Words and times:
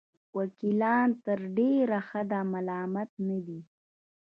وکیلان 0.37 1.07
تر 1.25 1.39
ډېره 1.57 1.97
حده 2.07 2.39
ملامت 2.53 3.09
نه 3.27 3.37
دي. 3.45 3.59